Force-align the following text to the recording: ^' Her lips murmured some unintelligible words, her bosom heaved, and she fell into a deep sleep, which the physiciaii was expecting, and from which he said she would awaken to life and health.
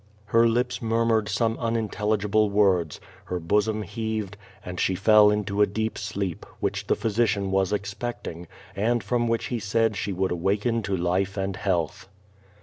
^' 0.01 0.03
Her 0.25 0.47
lips 0.47 0.81
murmured 0.81 1.29
some 1.29 1.57
unintelligible 1.59 2.49
words, 2.49 2.99
her 3.25 3.39
bosom 3.39 3.83
heaved, 3.83 4.35
and 4.65 4.79
she 4.79 4.95
fell 4.95 5.29
into 5.29 5.61
a 5.61 5.67
deep 5.67 5.95
sleep, 5.95 6.43
which 6.59 6.87
the 6.87 6.95
physiciaii 6.95 7.47
was 7.51 7.71
expecting, 7.71 8.47
and 8.75 9.03
from 9.03 9.27
which 9.27 9.45
he 9.53 9.59
said 9.59 9.95
she 9.95 10.11
would 10.11 10.31
awaken 10.31 10.81
to 10.81 10.97
life 10.97 11.37
and 11.37 11.55
health. 11.55 12.07